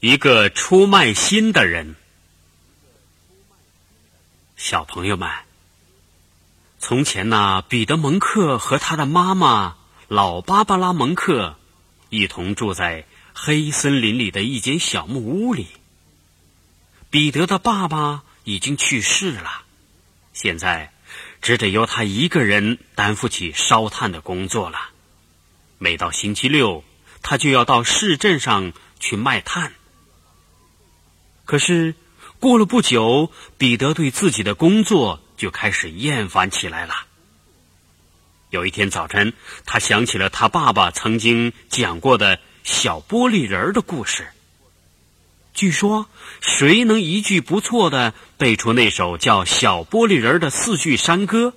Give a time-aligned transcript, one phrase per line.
[0.00, 1.96] 一个出卖心的人。
[4.56, 5.28] 小朋友们，
[6.78, 9.76] 从前呢，彼得蒙克和他的妈妈
[10.06, 11.56] 老芭芭拉蒙克
[12.10, 15.66] 一同住在黑森林里的一间小木屋里。
[17.10, 19.64] 彼得的爸爸已经去世了，
[20.32, 20.92] 现在
[21.42, 24.78] 只得由他一个人担负起烧炭的工作了。
[25.78, 26.84] 每到星期六，
[27.20, 29.72] 他就要到市镇上去卖炭。
[31.48, 31.96] 可是。
[32.40, 36.94] 过了不久，彼得对自己的工作就开始厌烦起来了。
[38.50, 39.32] 有一天早晨，
[39.66, 44.28] 他想起了他爸爸曾经讲过的小玻璃人儿的故事。
[45.52, 46.08] 据说，
[46.40, 51.54] 谁能一句不错的背出那首叫《小玻璃人儿》的四句山歌，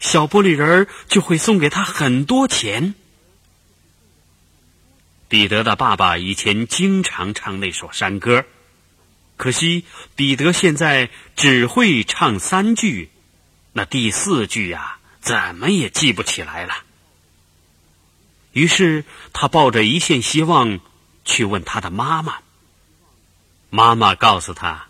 [0.00, 2.94] 小玻璃人儿就会送给他很多钱。
[5.28, 8.46] 彼得的爸爸以前经常唱那首山歌。
[9.38, 9.84] 可惜
[10.16, 13.10] 彼得现在只会唱三句，
[13.72, 16.74] 那第四句呀，怎么也记不起来了。
[18.52, 20.80] 于是他抱着一线希望
[21.24, 22.38] 去问他的妈妈。
[23.70, 24.88] 妈妈告诉他，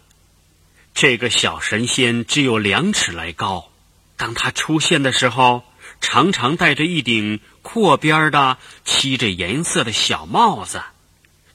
[0.94, 3.70] 这个小神仙只有两尺来高，
[4.16, 5.62] 当他出现的时候，
[6.00, 10.82] 常常戴着一顶阔边的、漆着颜色的小帽子，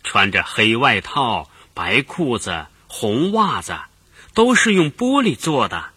[0.03, 2.67] 穿着黑外套、白裤子。
[2.95, 3.75] 红袜子
[4.36, 5.89] 都是用玻璃做的，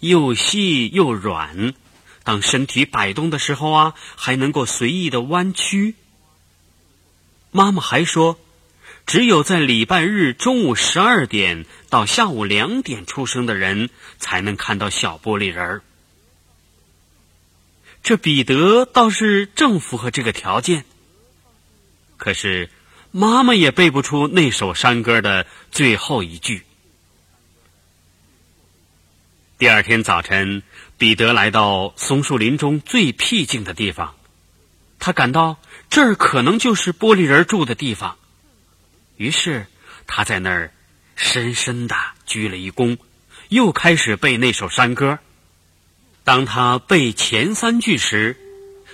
[0.00, 1.74] 又细又软。
[2.24, 5.94] 当身体摆动的时候啊，还能够随意的弯曲。
[7.50, 8.38] 妈妈还说，
[9.04, 15.82] 只有在礼拜日中午十二点到下午两点出生的人，才能看到小玻璃人儿。
[18.02, 20.86] 这彼得倒是正符合这个条件。
[22.16, 22.70] 可是。
[23.10, 26.62] 妈妈也背不出那首山歌的最后一句。
[29.56, 30.62] 第二天早晨，
[30.98, 34.14] 彼得来到松树林中最僻静的地方，
[34.98, 35.56] 他感到
[35.88, 38.18] 这儿可能就是玻璃人住的地方，
[39.16, 39.66] 于是
[40.06, 40.72] 他在那儿
[41.16, 41.96] 深深的
[42.26, 42.98] 鞠了一躬，
[43.48, 45.18] 又开始背那首山歌。
[46.24, 48.36] 当他背前三句时，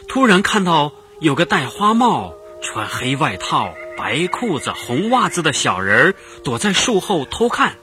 [0.08, 3.74] 突然看到有个戴花帽、穿黑外套。
[3.96, 7.76] 白裤子、红袜子的小人儿躲在树后偷看，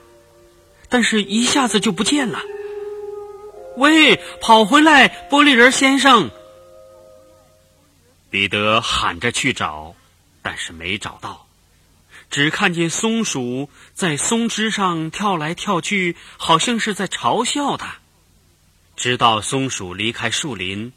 [0.90, 2.42] 但是一下子就不见了。
[3.78, 6.30] 喂，跑回来，玻璃人先生！
[8.30, 9.96] 彼得喊着去找，
[10.42, 11.48] 但是没找到，
[12.30, 17.96] 只看见松鼠在松枝上跳来跳去，好像是在嘲笑他。
[18.98, 20.92] 直到松鼠离开树林，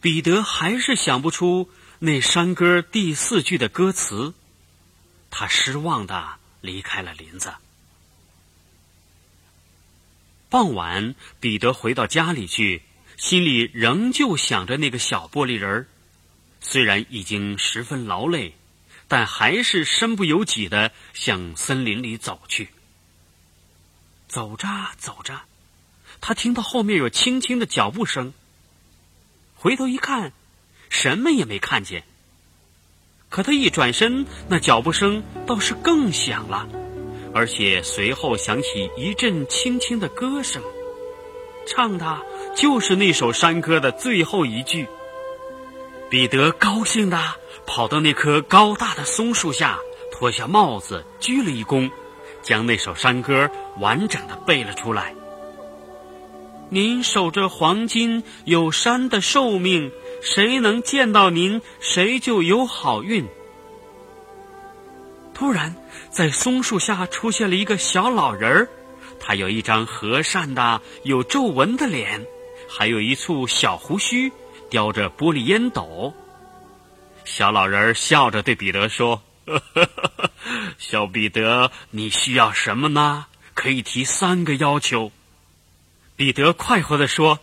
[0.00, 4.34] 彼得还是想不出那山歌第四句的歌词。
[5.32, 7.54] 他失望的离开了林子。
[10.50, 12.82] 傍晚，彼得回到家里去，
[13.16, 15.86] 心里仍旧想着那个小玻璃人儿。
[16.60, 18.54] 虽然已经十分劳累，
[19.08, 22.68] 但还是身不由己的向森林里走去。
[24.28, 24.68] 走着
[24.98, 25.40] 走着，
[26.20, 28.34] 他听到后面有轻轻的脚步声。
[29.56, 30.32] 回头一看，
[30.90, 32.04] 什么也没看见。
[33.32, 36.68] 可他一转身，那脚步声倒是更响了，
[37.34, 40.62] 而且随后响起一阵轻轻的歌声，
[41.66, 42.20] 唱的
[42.54, 44.86] 就是那首山歌的最后一句。
[46.10, 47.18] 彼得高兴的
[47.64, 49.78] 跑到那棵高大的松树下，
[50.12, 51.90] 脱下帽子，鞠了一躬，
[52.42, 55.14] 将那首山歌完整的背了出来。
[56.74, 59.92] 您守着黄金有山的寿命。
[60.22, 63.28] 谁能见到您，谁就有好运。
[65.34, 65.76] 突然，
[66.08, 68.68] 在松树下出现了一个小老人儿，
[69.20, 72.24] 他有一张和善的、有皱纹的脸，
[72.70, 74.32] 还有一簇小胡须，
[74.70, 76.14] 叼着玻璃烟斗。
[77.26, 79.20] 小老人笑着对彼得说
[80.78, 83.26] ：“小彼得，你需要什么呢？
[83.52, 85.12] 可以提三个要求。”
[86.16, 87.40] 彼得快活地说：“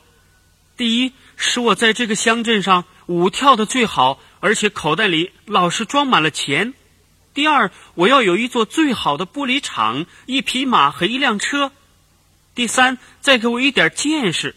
[0.77, 6.73] 第一。”使我在这个乡镇上舞跳的最好，而且口袋里老是装满了钱。
[7.33, 11.71] 第二，我要有一座最好的玻璃厂，一匹马和一辆车。
[12.55, 14.53] 第三，再给我一点见识。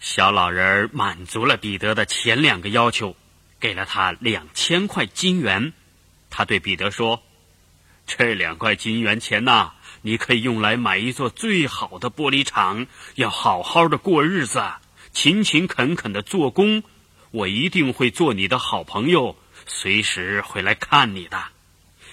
[0.00, 3.16] 小老人满足了彼得的前两个要求，
[3.58, 5.72] 给了他两千块金元。
[6.28, 7.22] 他对彼得说
[8.06, 9.72] ：“这两块金元钱呐。”
[10.02, 14.62] 你可以用来买一座最好的玻璃厂，要好好的过日子，
[15.12, 16.82] 勤勤恳恳的做工。
[17.30, 19.36] 我一定会做你的好朋友，
[19.66, 21.42] 随时会来看你的。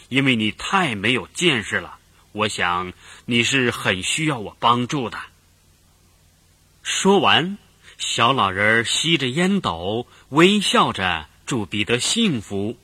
[0.10, 1.98] 因为你太没有见识了。
[2.32, 2.92] 我想
[3.26, 5.18] 你是很需要我帮助的。”
[6.84, 7.58] 说完，
[7.98, 12.78] 小老人吸着烟斗，微笑着祝彼得幸福。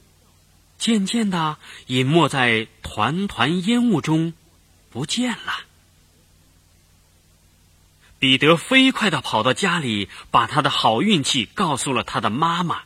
[0.78, 1.58] 渐渐的，
[1.88, 4.34] 隐没在团团烟雾中，
[4.92, 5.62] 不见了。
[8.20, 12.82] 彼得飞快的跑到家里，把他的好运气告诉了他的妈妈。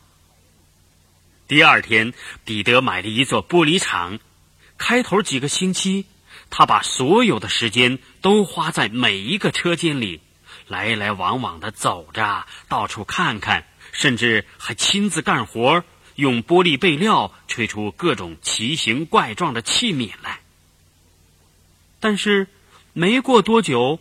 [1.46, 2.14] 第二天，
[2.44, 4.18] 彼得买了一座玻璃厂。
[4.78, 6.06] 开头几个星期，
[6.48, 10.20] 他把所有的时间都花在每一个车间里，
[10.68, 20.40] 来来往往的走着，到处看看，甚至还亲自干活，用玻璃备料吹出各种奇形怪状的器皿来。
[22.00, 22.46] 但是，
[22.92, 24.00] 没过多久。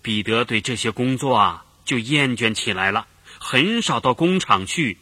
[0.00, 3.06] 彼得对这些工作啊就厌倦起来了，
[3.38, 4.96] 很少到工厂去，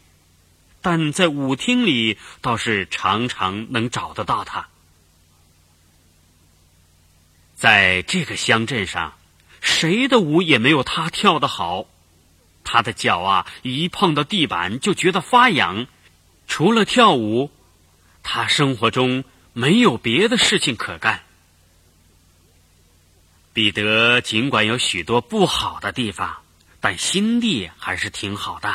[0.80, 4.68] 但在舞厅里倒是常常能找得到他。
[7.54, 9.12] 在这个乡镇上，
[9.60, 11.86] 谁的舞也没有他跳的好。
[12.64, 15.86] 他的脚啊一碰到地板就觉得发痒，
[16.48, 17.50] 除了跳舞，
[18.24, 21.22] 他生活中没有别的事情可干。
[23.56, 26.42] 彼得尽管有许多不好的地方，
[26.78, 28.74] 但心地还是挺好的。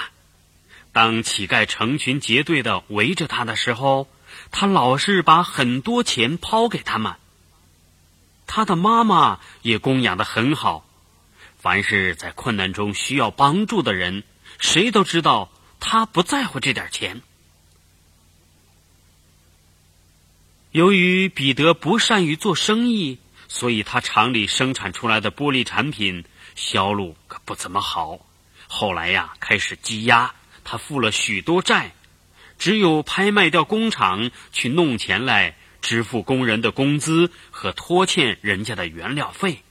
[0.92, 4.08] 当乞丐成群结队的围着他的时候，
[4.50, 7.14] 他老是把很多钱抛给他们。
[8.48, 10.84] 他的妈妈也供养的很好，
[11.60, 14.24] 凡是在困难中需要帮助的人，
[14.58, 17.22] 谁都知道他不在乎这点钱。
[20.72, 23.20] 由于彼得不善于做生意。
[23.54, 26.24] 所以，他厂里生产出来的玻璃产品
[26.56, 28.18] 销路可不怎么好。
[28.66, 30.34] 后来呀，开始积压，
[30.64, 31.92] 他负了许多债，
[32.58, 39.62] 只有拍卖掉工厂去弄钱来支付工人的工资和拖欠人家的原料费。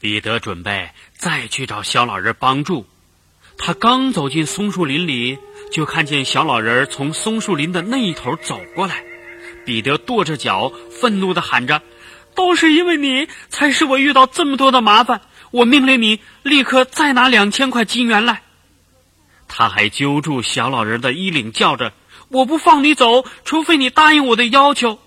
[0.00, 2.88] 彼得准备再去找小老人帮助。
[3.56, 5.38] 他刚走进松树林里，
[5.70, 9.04] 就看见小老人从松树林的那一头走过来。
[9.64, 11.82] 彼得跺着脚，愤怒的喊着
[12.34, 15.20] ：“都是因为你，才使我遇到这么多的麻烦！
[15.50, 18.42] 我命令你立刻再拿两千块金元来。”
[19.48, 21.92] 他还揪住小老人的衣领，叫着
[22.28, 24.98] ：“我不放你走，除非你答应我的要求。”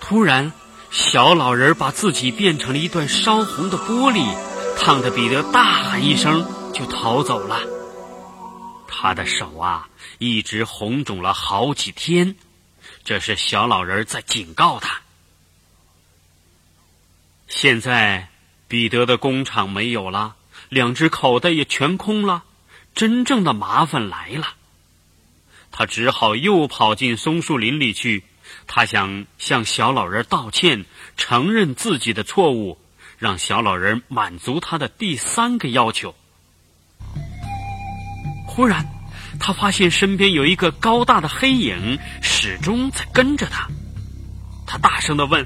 [0.00, 0.52] 突然，
[0.90, 4.24] 小老人把自己变成了一段烧红的玻璃，
[4.78, 7.60] 烫得彼得大喊一声，就逃走了。
[8.86, 9.88] 他的手啊，
[10.18, 12.36] 一直红肿了好几天。
[13.04, 15.00] 这是小老人在警告他。
[17.48, 18.28] 现在，
[18.68, 20.36] 彼得的工厂没有了，
[20.68, 22.44] 两只口袋也全空了，
[22.94, 24.54] 真正的麻烦来了。
[25.70, 28.24] 他只好又跑进松树林里去。
[28.66, 30.84] 他想向小老人道歉，
[31.16, 32.78] 承认自己的错误，
[33.18, 36.14] 让小老人满足他的第三个要求。
[38.46, 39.01] 忽然。
[39.44, 43.66] 他发现身边有一个高大的黑影，始终在跟着他。
[44.64, 45.44] 他大声的问：“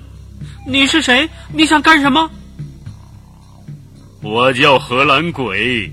[0.68, 1.26] 你是谁？
[1.50, 2.30] 你想干什么
[4.20, 5.90] ？”“我叫荷兰鬼。”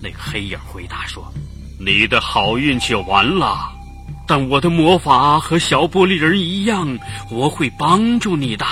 [0.00, 1.30] 那个黑影回答说
[1.78, 3.72] ：“你的好运气完了，
[4.26, 6.98] 但我的魔法和小玻璃人一样，
[7.30, 8.64] 我会帮助你的。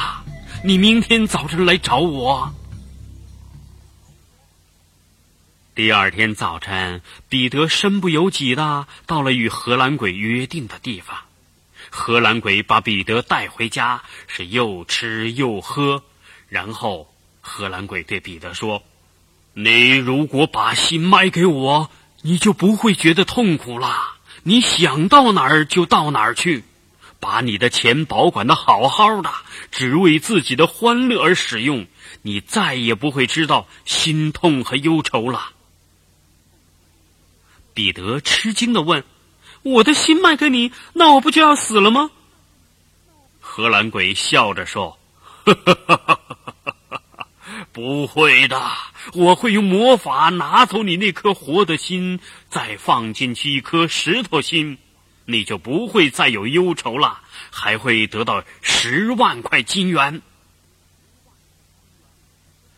[0.65, 2.51] 你明天早晨来找我。”
[5.77, 11.19] 第二天早晨，彼得身不由己的到了与荷兰鬼约定的地方。
[11.91, 16.03] 荷兰鬼把彼得带回家，是又吃又喝。
[16.49, 18.85] 然后，荷兰鬼对彼得说
[19.53, 21.91] ：“你如果把心卖给我，
[22.23, 24.15] 你就不会觉得痛苦了。
[24.45, 26.65] 你想到哪儿就到哪儿去，
[27.21, 29.31] 把你的钱保管的好好的，
[29.71, 31.87] 只为自己的欢乐而使用。
[32.23, 35.51] 你再也不会知道心痛和忧愁了。”
[37.77, 39.05] 彼得吃惊的问
[39.61, 42.11] ：“我的心卖给你，那我不就要死了吗？”
[43.39, 44.99] 荷兰鬼笑着说
[47.73, 48.59] ：“不会的，
[49.13, 52.19] 我会用魔法拿走你那颗活的心，
[52.49, 54.79] 再放进去一颗石头心，
[55.27, 60.23] 你就不会再有忧愁了，还会得到十万块金元。”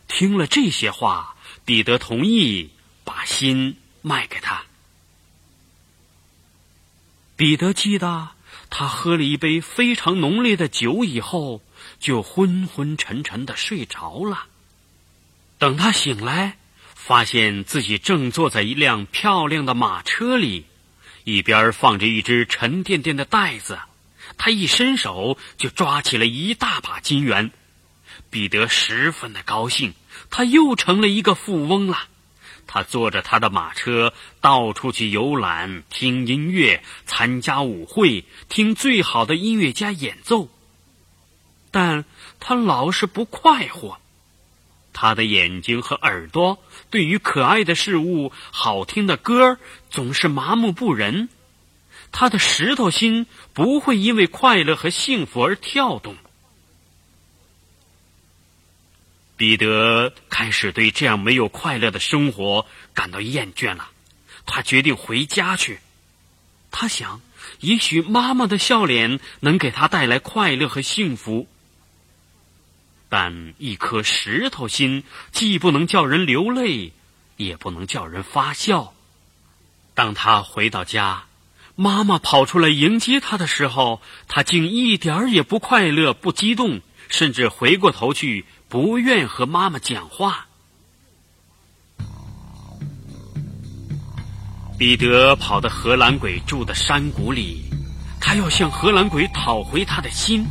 [0.09, 2.71] 听了这些话，彼得同意
[3.05, 4.63] 把心卖给他。
[7.39, 8.31] 彼得记得，
[8.69, 11.61] 他喝了一杯非常浓烈的酒以后，
[11.97, 14.47] 就昏昏沉沉的睡着了。
[15.57, 16.57] 等他醒来，
[16.93, 20.65] 发现自己正坐在一辆漂亮的马车里，
[21.23, 23.79] 一边放着一只沉甸甸的袋子，
[24.37, 27.51] 他一伸手就抓起了一大把金元。
[28.29, 29.93] 彼得十分的高兴，
[30.29, 31.99] 他又成了一个富翁了。
[32.71, 40.49] 他坐着他的马车到处去游览，听音乐，参加舞会，听最好的音乐家演奏。
[41.71, 42.05] 但
[42.39, 43.97] 他老是不快活，
[44.93, 46.59] 他的眼睛和耳朵
[46.91, 49.57] 对于可爱的事物、好听的歌
[49.89, 51.27] 总是麻木不仁。
[52.11, 56.15] 他的石头心不会因为快乐和幸福而跳动。
[59.39, 63.87] 彼得开始对这样没有快乐的生活感到厌倦了，
[64.45, 65.79] 他决定回家去。
[66.71, 67.21] 他想，
[67.61, 71.47] 也许妈妈的笑脸能给他带来快乐和幸福。
[73.07, 76.91] 但一颗石头心既不能叫人流泪，
[77.37, 78.93] 也不能叫人发笑。
[79.93, 81.27] 当他回到家，
[81.77, 88.43] 妈妈跑出来迎接他的时候，他竟一点儿也不快乐、不激动，甚至回过头去。
[88.69, 90.45] 不愿和妈妈讲话。
[94.77, 97.63] 彼得跑到荷兰鬼住的山谷里，
[98.21, 100.45] 他要向荷兰鬼讨回他的心。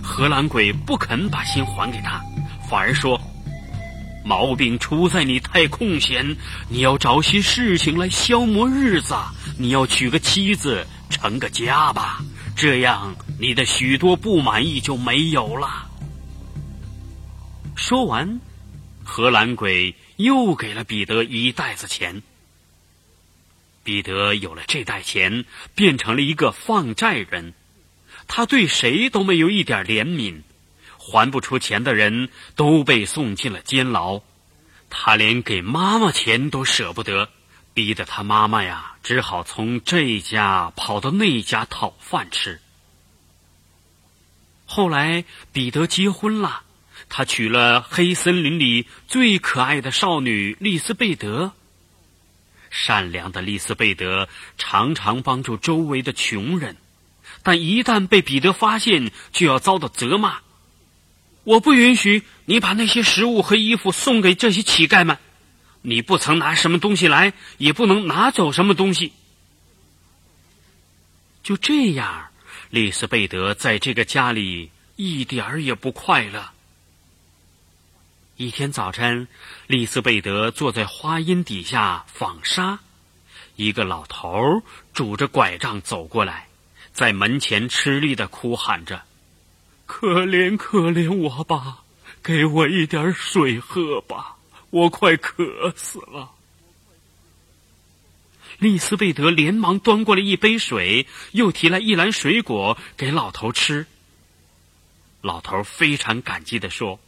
[0.00, 2.22] 荷兰鬼不肯把心还给他，
[2.70, 3.20] 反而说
[4.24, 6.36] ：“毛病出在你太空闲，
[6.68, 9.16] 你要找些事情来消磨日子。
[9.58, 12.22] 你要娶个妻子，成个家吧，
[12.54, 15.88] 这样你的许多不满意就没有了。”
[17.76, 18.40] 说完，
[19.04, 22.22] 荷兰鬼又给了彼得一袋子钱。
[23.82, 27.52] 彼得有了这袋钱，变成了一个放债人。
[28.26, 30.40] 他对谁都没有一点怜悯，
[30.96, 34.22] 还不出钱的人都被送进了监牢。
[34.88, 37.28] 他连给妈妈钱都舍不得，
[37.74, 42.60] 逼得他妈妈呀，只好从这家跑到那家讨饭吃。
[44.64, 46.63] 后来，彼得结婚了。
[47.08, 51.52] 他娶了黑森林里最可爱的少女丽斯贝德。
[52.70, 56.76] 善良的丽斯贝德常常帮助周围的穷人，
[57.42, 60.38] 但一旦被彼得发现，就要遭到责骂。
[61.44, 65.18] 我不允许你把那些食物和衣服送给这些乞丐们。
[65.82, 69.12] 你不曾拿什么东西来，也不能拿走什么东西。
[71.42, 72.28] 就这样，
[72.70, 76.50] 丽斯贝德在这个家里一点儿也不快乐。
[78.36, 79.28] 一天早晨，
[79.68, 82.80] 丽斯贝德坐在花荫底下纺纱。
[83.54, 86.48] 一个老头拄着拐杖走过来，
[86.92, 89.02] 在门前吃力的哭喊着
[89.86, 91.84] ：“可怜可怜我吧，
[92.24, 94.34] 给我一点水喝吧，
[94.70, 96.32] 我快渴死了。”
[98.58, 103.86] 丽斯贝德连忙端过了一杯水，又提来一篮水果给老头吃。
[105.20, 106.98] 老头非常感激的说。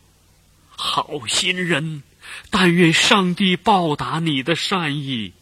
[0.76, 2.02] 好心人，
[2.50, 5.32] 但愿上帝报答你的善意。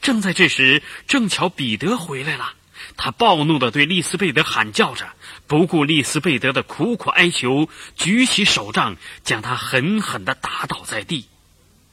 [0.00, 2.54] 正在这时，正巧彼得回来了，
[2.96, 5.12] 他暴怒的对丽斯贝德喊叫着，
[5.46, 11.28] 不顾丽斯贝德的苦苦哀求，举起手杖将他狠狠的打倒在地。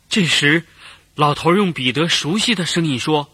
[0.10, 0.66] 这时，
[1.14, 3.30] 老头用彼得熟悉的声音说：“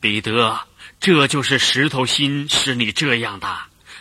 [0.00, 0.66] 彼得，
[0.98, 3.56] 这就是石头心使你这样的。”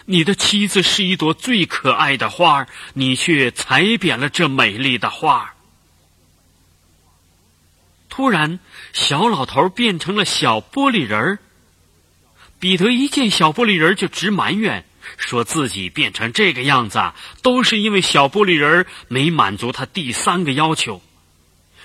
[0.06, 5.54] 你的妻子是一朵最可爱的花你却踩扁了这美丽的花
[8.10, 8.60] 突然，
[8.92, 11.40] 小老头变成了小玻璃人儿。
[12.60, 14.86] 彼得一见小玻璃人就直埋怨，
[15.18, 17.02] 说自己变成这个样子，
[17.42, 21.02] 都是因为小玻璃人没满足他第三个要求。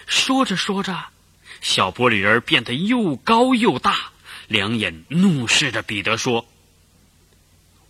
[0.07, 1.07] 说着说着，
[1.63, 4.11] 小玻璃人变得又高又大，
[4.49, 6.47] 两眼怒视着彼得说。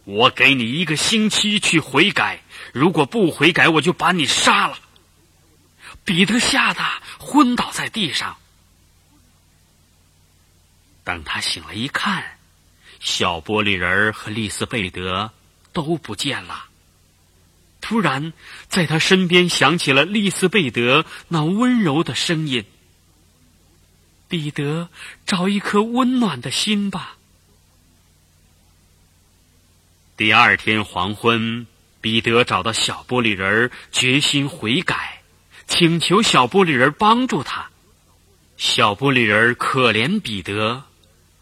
[0.08, 4.78] 我给你一个星期去悔改，如果不悔改，我就把你杀了。
[6.02, 6.82] 彼得吓得
[7.18, 8.38] 昏倒在地上。
[11.04, 12.38] 等他醒了一看，
[13.00, 15.30] 小玻璃人和丽斯贝德
[15.74, 16.64] 都不见了。
[17.82, 18.32] 突然，
[18.70, 22.64] 在他身边响起了丽斯贝德那温柔的声音
[24.26, 24.88] ：“彼得，
[25.26, 27.16] 找一颗温暖的心吧。”
[30.18, 31.64] 第二天黄昏，
[32.00, 35.22] 彼得找到小玻璃人，决心悔改，
[35.68, 37.70] 请求小玻璃人帮助他。
[38.56, 40.82] 小玻璃人可怜彼得，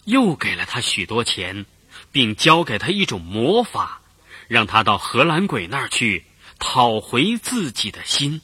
[0.05, 1.65] 又给了他许多钱，
[2.13, 4.03] 并教给他一种魔法，
[4.47, 6.27] 让他到荷兰鬼那儿去
[6.59, 8.43] 讨回自己的心。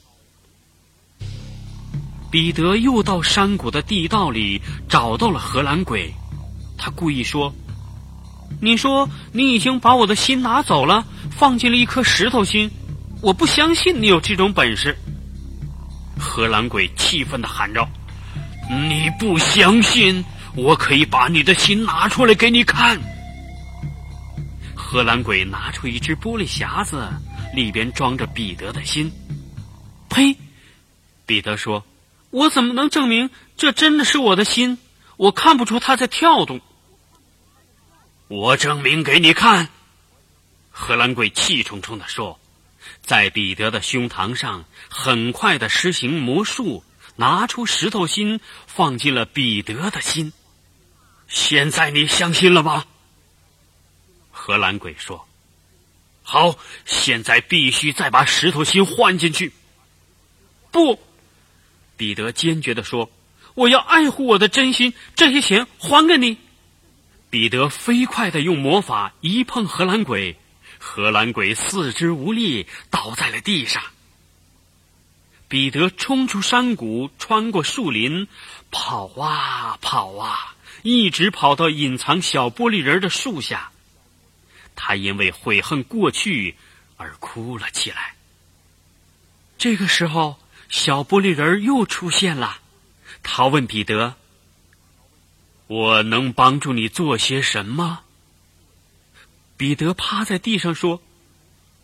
[2.31, 4.59] 彼得又到山谷的地道里
[4.89, 6.11] 找到了荷兰鬼，
[6.75, 7.53] 他故意说
[8.61, 12.71] ：“你说你已经把我的心拿走了，放进了一颗石头心，
[13.21, 14.97] 我不相信你有这种本事。”
[16.17, 17.87] 荷兰鬼气愤的喊着
[18.89, 20.23] ：“你不相信？
[20.55, 22.99] 我可以把你的心拿出来给你看。”
[24.75, 27.09] 荷兰鬼拿出一只玻璃匣子，
[27.55, 29.11] 里边装着彼得的心。
[30.09, 30.37] 呸！
[31.25, 31.83] 彼得说。
[32.29, 34.79] 我怎么能证明这真的是我的心？
[35.17, 36.61] 我看不出它在跳动。
[38.27, 39.69] 我证明给你看。
[40.71, 42.39] 荷兰鬼气冲冲的说，
[43.03, 46.83] 在彼得的胸膛上很快的施行魔术，
[47.15, 50.33] 拿出石头心放进了彼得的心。
[51.27, 52.85] 现在你相信了吗？
[54.31, 55.27] 荷兰鬼说
[56.23, 59.53] ：“好，现在必须再把石头心换进去。”
[60.71, 60.99] 不。
[61.95, 63.11] 彼得坚决地说
[63.53, 66.37] ：“我要爱护我的真心，这些钱还给你。”
[67.33, 70.37] 彼得飞快地用魔法一碰荷兰鬼，
[70.77, 73.81] 荷兰鬼四肢无力，倒在了地上。
[75.47, 78.27] 彼得冲出山谷，穿过树林，
[78.69, 83.71] 跑啊跑啊，一直跑到隐藏小玻璃人的树下。
[84.75, 86.55] 他因为悔恨过去
[86.97, 88.13] 而哭了起来。
[89.57, 90.37] 这个时候。
[90.69, 92.57] 小玻璃人又出现了，
[93.21, 94.15] 他问彼得
[95.73, 98.01] ：“我能帮助你做些什么？”
[99.57, 101.01] 彼得趴在地上说：“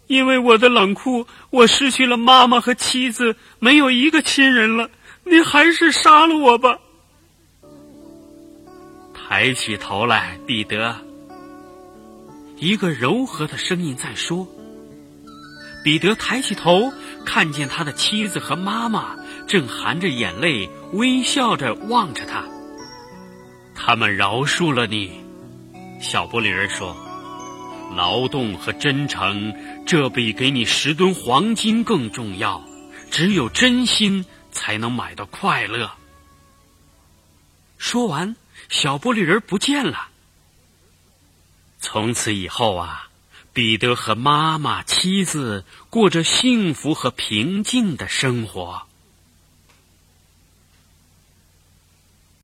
[0.08, 4.90] 因为我的冷酷，我失去了妈妈和妻子，没有一个亲人了。
[5.24, 6.80] 你还是杀了我吧。”
[9.14, 10.96] 抬起头来，彼得。
[12.58, 14.48] 一个柔和的声音在说。
[15.84, 16.94] 彼得抬起头。
[17.26, 19.16] 看见他的妻子和妈妈
[19.46, 22.44] 正含着眼泪微笑着望着他，
[23.82, 25.10] 他们饶恕了你，
[26.02, 26.96] 小玻璃人说
[27.96, 29.54] ：“劳动和真诚，
[29.88, 32.62] 这比给你十吨黄金更重要。
[33.10, 35.92] 只有真心才能买到快乐。”
[37.80, 38.36] 说完，
[38.68, 40.10] 小玻璃人不见了。
[41.80, 43.06] 从此以后啊。
[43.52, 48.84] 彼得和妈妈、妻子过着幸福和平静的生活。